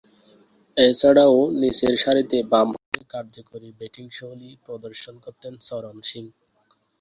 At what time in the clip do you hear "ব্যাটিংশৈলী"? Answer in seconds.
3.79-4.49